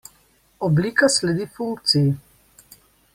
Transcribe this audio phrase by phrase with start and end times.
[0.67, 2.17] Oblika sledi funkciji.